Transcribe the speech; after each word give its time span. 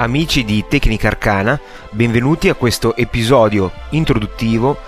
Amici 0.00 0.46
di 0.46 0.64
Tecnica 0.66 1.08
Arcana, 1.08 1.60
benvenuti 1.90 2.48
a 2.48 2.54
questo 2.54 2.96
episodio 2.96 3.70
introduttivo 3.90 4.78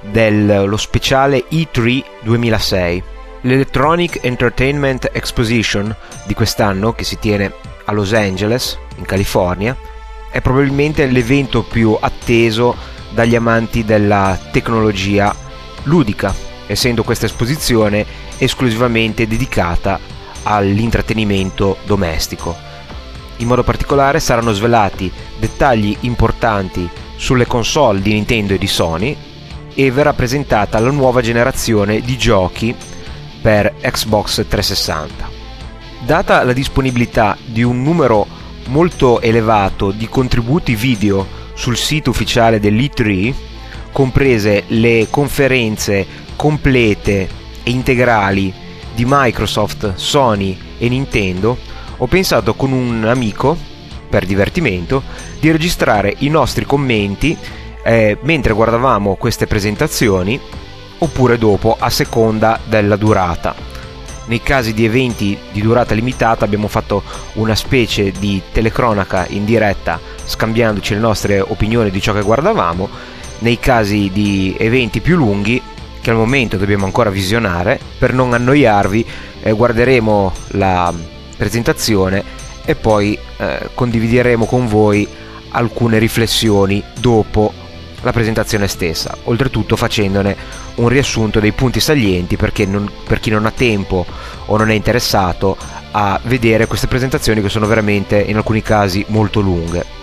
dello 0.00 0.78
speciale 0.78 1.44
E3 1.50 2.02
2006. 2.22 3.02
L'Electronic 3.42 4.20
Entertainment 4.22 5.10
Exposition 5.12 5.94
di 6.24 6.32
quest'anno, 6.32 6.94
che 6.94 7.04
si 7.04 7.18
tiene 7.18 7.52
a 7.84 7.92
Los 7.92 8.14
Angeles, 8.14 8.78
in 8.96 9.04
California, 9.04 9.76
è 10.30 10.40
probabilmente 10.40 11.04
l'evento 11.04 11.64
più 11.64 11.94
atteso 12.00 12.74
dagli 13.10 13.36
amanti 13.36 13.84
della 13.84 14.38
tecnologia 14.52 15.36
ludica, 15.82 16.34
essendo 16.66 17.02
questa 17.02 17.26
esposizione 17.26 18.06
esclusivamente 18.38 19.26
dedicata 19.26 20.00
all'intrattenimento 20.44 21.76
domestico. 21.84 22.71
In 23.42 23.48
modo 23.48 23.64
particolare 23.64 24.20
saranno 24.20 24.52
svelati 24.52 25.10
dettagli 25.36 25.96
importanti 26.02 26.88
sulle 27.16 27.44
console 27.44 28.00
di 28.00 28.12
Nintendo 28.12 28.54
e 28.54 28.58
di 28.58 28.68
Sony 28.68 29.16
e 29.74 29.90
verrà 29.90 30.12
presentata 30.12 30.78
la 30.78 30.92
nuova 30.92 31.20
generazione 31.22 32.00
di 32.02 32.16
giochi 32.16 32.72
per 33.40 33.74
Xbox 33.80 34.46
360. 34.46 35.28
Data 36.06 36.44
la 36.44 36.52
disponibilità 36.52 37.36
di 37.44 37.64
un 37.64 37.82
numero 37.82 38.28
molto 38.68 39.20
elevato 39.20 39.90
di 39.90 40.08
contributi 40.08 40.76
video 40.76 41.26
sul 41.54 41.76
sito 41.76 42.10
ufficiale 42.10 42.60
dell'E3, 42.60 43.34
comprese 43.90 44.64
le 44.68 45.08
conferenze 45.10 46.06
complete 46.36 47.28
e 47.64 47.70
integrali 47.70 48.54
di 48.94 49.04
Microsoft, 49.04 49.94
Sony 49.96 50.56
e 50.78 50.88
Nintendo, 50.88 51.70
ho 52.02 52.06
pensato 52.08 52.54
con 52.54 52.72
un 52.72 53.04
amico, 53.04 53.56
per 54.08 54.26
divertimento, 54.26 55.04
di 55.38 55.52
registrare 55.52 56.12
i 56.18 56.28
nostri 56.28 56.64
commenti 56.64 57.36
eh, 57.84 58.18
mentre 58.22 58.54
guardavamo 58.54 59.14
queste 59.14 59.46
presentazioni 59.46 60.38
oppure 60.98 61.38
dopo 61.38 61.76
a 61.78 61.88
seconda 61.90 62.58
della 62.64 62.96
durata. 62.96 63.54
Nei 64.24 64.42
casi 64.42 64.74
di 64.74 64.84
eventi 64.84 65.38
di 65.52 65.60
durata 65.60 65.94
limitata 65.94 66.44
abbiamo 66.44 66.66
fatto 66.66 67.04
una 67.34 67.54
specie 67.54 68.10
di 68.10 68.42
telecronaca 68.50 69.26
in 69.28 69.44
diretta 69.44 70.00
scambiandoci 70.24 70.94
le 70.94 71.00
nostre 71.00 71.40
opinioni 71.40 71.90
di 71.90 72.00
ciò 72.00 72.12
che 72.12 72.22
guardavamo. 72.22 72.88
Nei 73.38 73.60
casi 73.60 74.10
di 74.12 74.56
eventi 74.58 75.00
più 75.00 75.16
lunghi, 75.16 75.62
che 76.00 76.10
al 76.10 76.16
momento 76.16 76.56
dobbiamo 76.56 76.84
ancora 76.84 77.10
visionare, 77.10 77.78
per 77.96 78.12
non 78.12 78.32
annoiarvi, 78.32 79.06
eh, 79.42 79.52
guarderemo 79.52 80.32
la 80.48 80.92
presentazione 81.36 82.22
e 82.64 82.74
poi 82.74 83.18
eh, 83.36 83.70
condivideremo 83.74 84.46
con 84.46 84.66
voi 84.66 85.06
alcune 85.50 85.98
riflessioni 85.98 86.82
dopo 86.98 87.52
la 88.02 88.12
presentazione 88.12 88.68
stessa, 88.68 89.16
oltretutto 89.24 89.76
facendone 89.76 90.36
un 90.76 90.88
riassunto 90.88 91.40
dei 91.40 91.52
punti 91.52 91.80
salienti 91.80 92.36
perché 92.36 92.66
non, 92.66 92.90
per 93.06 93.20
chi 93.20 93.30
non 93.30 93.46
ha 93.46 93.52
tempo 93.52 94.04
o 94.46 94.56
non 94.56 94.70
è 94.70 94.74
interessato 94.74 95.56
a 95.92 96.18
vedere 96.24 96.66
queste 96.66 96.88
presentazioni 96.88 97.42
che 97.42 97.48
sono 97.48 97.66
veramente 97.66 98.18
in 98.18 98.36
alcuni 98.36 98.62
casi 98.62 99.04
molto 99.08 99.40
lunghe. 99.40 100.00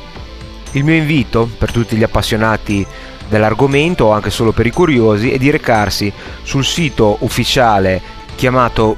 Il 0.72 0.84
mio 0.84 0.96
invito 0.96 1.50
per 1.58 1.72
tutti 1.72 1.96
gli 1.96 2.04
appassionati 2.04 2.86
dell'argomento 3.28 4.06
o 4.06 4.12
anche 4.12 4.30
solo 4.30 4.52
per 4.52 4.66
i 4.66 4.72
curiosi 4.72 5.32
è 5.32 5.38
di 5.38 5.50
recarsi 5.50 6.12
sul 6.44 6.64
sito 6.64 7.18
ufficiale 7.22 8.02
chiamato 8.36 8.98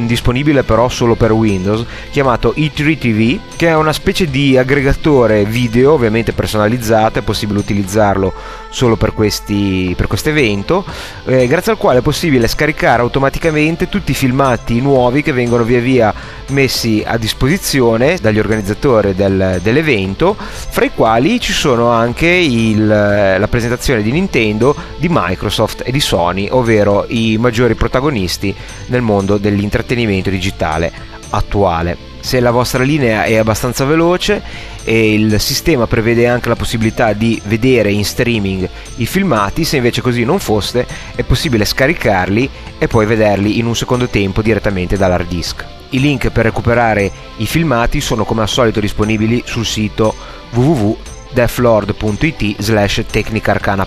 disponibile 0.05 0.63
però 0.63 0.89
solo 0.89 1.15
per 1.15 1.31
Windows, 1.31 1.85
chiamato 2.11 2.53
E3 2.55 2.97
TV, 2.97 3.39
che 3.55 3.67
è 3.67 3.75
una 3.75 3.93
specie 3.93 4.25
di 4.25 4.57
aggregatore 4.57 5.45
video, 5.45 5.93
ovviamente 5.93 6.33
personalizzato, 6.33 7.19
è 7.19 7.21
possibile 7.21 7.59
utilizzarlo 7.59 8.33
solo 8.69 8.95
per, 8.95 9.13
questi, 9.13 9.93
per 9.95 10.07
questo 10.07 10.29
evento, 10.29 10.83
eh, 11.25 11.45
grazie 11.47 11.71
al 11.71 11.77
quale 11.77 11.99
è 11.99 12.01
possibile 12.01 12.47
scaricare 12.47 13.03
automaticamente 13.03 13.87
tutti 13.87 14.11
i 14.11 14.15
filmati 14.15 14.81
nuovi 14.81 15.21
che 15.21 15.31
vengono 15.31 15.63
via 15.63 15.79
via 15.79 16.13
messi 16.49 17.03
a 17.05 17.17
disposizione 17.17 18.17
dagli 18.19 18.39
organizzatori 18.39 19.13
del, 19.13 19.59
dell'evento, 19.61 20.35
fra 20.37 20.85
i 20.85 20.91
quali 20.93 21.39
ci 21.39 21.53
sono 21.53 21.89
anche 21.89 22.27
il, 22.27 22.85
la 22.85 23.47
presentazione 23.47 24.01
di 24.01 24.11
Nintendo, 24.11 24.75
di 24.97 25.07
Microsoft 25.09 25.83
e 25.85 25.91
di 25.91 25.99
Sony, 25.99 26.47
ovvero 26.49 27.05
i 27.07 27.37
maggiori 27.37 27.75
protagonisti 27.75 28.55
nel 28.87 29.01
mondo 29.01 29.37
dell'intrattenimento 29.37 29.82
digitale 29.85 30.91
attuale. 31.29 32.11
Se 32.19 32.39
la 32.39 32.51
vostra 32.51 32.83
linea 32.83 33.25
è 33.25 33.35
abbastanza 33.35 33.83
veloce 33.83 34.41
e 34.85 35.13
il 35.13 35.41
sistema 35.41 35.87
prevede 35.87 36.27
anche 36.27 36.47
la 36.47 36.55
possibilità 36.55 37.11
di 37.13 37.41
vedere 37.45 37.91
in 37.91 38.05
streaming 38.05 38.69
i 38.97 39.05
filmati, 39.05 39.65
se 39.65 39.77
invece 39.77 40.01
così 40.01 40.23
non 40.23 40.39
fosse 40.39 40.85
è 41.15 41.23
possibile 41.23 41.65
scaricarli 41.65 42.49
e 42.77 42.87
poi 42.87 43.05
vederli 43.05 43.59
in 43.59 43.65
un 43.65 43.75
secondo 43.75 44.07
tempo 44.07 44.41
direttamente 44.41 44.95
dall'hard 44.95 45.27
disk. 45.27 45.65
I 45.89 45.99
link 45.99 46.29
per 46.29 46.45
recuperare 46.45 47.11
i 47.37 47.45
filmati 47.45 47.99
sono 47.99 48.23
come 48.23 48.41
al 48.41 48.49
solito 48.49 48.79
disponibili 48.79 49.43
sul 49.45 49.65
sito 49.65 50.15
www.deflord.it 50.51 52.61
slash 52.61 53.03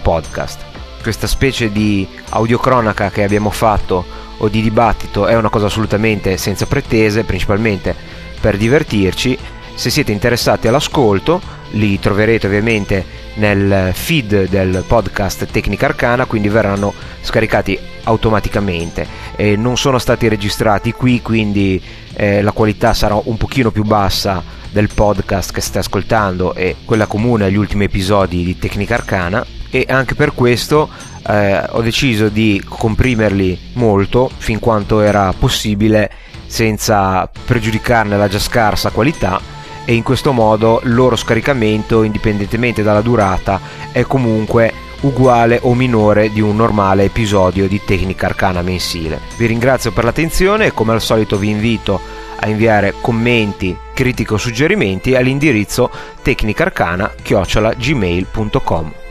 podcast. 0.03 0.76
Questa 1.07 1.29
specie 1.29 1.71
di 1.71 2.05
audiocronaca 2.31 3.11
che 3.11 3.23
abbiamo 3.23 3.51
fatto 3.51 4.05
o 4.39 4.49
di 4.49 4.61
dibattito 4.61 5.29
è 5.29 5.37
una 5.37 5.51
cosa 5.51 5.67
assolutamente 5.67 6.37
senza 6.37 6.67
pretese, 6.67 7.23
principalmente 7.23 7.95
per 8.41 8.57
divertirci. 8.57 9.39
Se 9.77 9.89
siete 9.89 10.11
interessati 10.11 10.67
all'ascolto, 10.67 11.41
li 11.71 12.01
troverete 12.01 12.49
ovviamente 12.49 13.05
nel 13.35 13.93
feed 13.95 14.49
del 14.49 14.83
podcast 14.85 15.47
Tecnica 15.47 15.87
Arcana, 15.87 16.25
quindi 16.25 16.49
verranno 16.49 16.93
scaricati 17.21 17.79
automaticamente. 18.03 19.07
E 19.37 19.55
non 19.55 19.77
sono 19.77 19.99
stati 19.99 20.27
registrati 20.27 20.91
qui, 20.91 21.23
quindi 21.23 21.81
eh, 22.15 22.43
la 22.43 22.51
qualità 22.51 22.95
sarà 22.95 23.15
un 23.15 23.37
pochino 23.37 23.71
più 23.71 23.85
bassa 23.85 24.43
del 24.73 24.91
podcast 24.93 25.53
che 25.53 25.61
state 25.61 25.79
ascoltando 25.79 26.53
e 26.55 26.75
quella 26.85 27.07
comune 27.07 27.45
agli 27.45 27.57
ultimi 27.57 27.85
episodi 27.85 28.43
di 28.43 28.59
Tecnica 28.59 28.97
Arcana 28.97 29.55
e 29.85 29.93
anche 29.93 30.15
per 30.15 30.33
questo 30.33 30.89
eh, 31.27 31.63
ho 31.69 31.83
deciso 31.83 32.29
di 32.29 32.63
comprimerli 32.67 33.73
molto 33.75 34.31
fin 34.37 34.59
quanto 34.59 35.01
era 35.01 35.33
possibile 35.39 36.11
senza 36.47 37.31
pregiudicarne 37.45 38.17
la 38.17 38.29
già 38.29 38.39
scarsa 38.39 38.89
qualità 38.91 39.39
e 39.85 39.93
in 39.95 40.03
questo 40.03 40.33
modo 40.33 40.81
il 40.85 40.95
loro 40.95 41.17
scaricamento 41.17 42.03
indipendentemente 42.03 42.83
dalla 42.83 43.03
durata 43.03 43.61
è 43.93 44.03
comunque 44.03 44.73
uguale 45.01 45.59
o 45.63 45.75
minore 45.75 46.33
di 46.33 46.41
un 46.41 46.57
normale 46.57 47.05
episodio 47.05 47.69
di 47.69 47.81
Tecnica 47.85 48.27
Arcana 48.27 48.63
mensile. 48.63 49.21
Vi 49.37 49.47
ringrazio 49.47 49.93
per 49.93 50.05
l'attenzione 50.05 50.65
e 50.67 50.73
come 50.73 50.93
al 50.93 51.03
solito 51.03 51.37
vi 51.37 51.51
invito 51.51 52.01
a 52.39 52.49
inviare 52.49 52.95
commenti, 53.01 53.77
critiche 53.95 54.35
o 54.35 54.39
suggerimenti 54.39 55.15
all'indirizzo 55.15 55.91
tecnicarcana-gmail.com. 56.23 59.06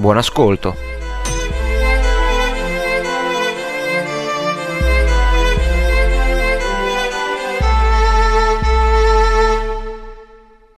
Buon 0.00 0.16
ascolto! 0.16 0.89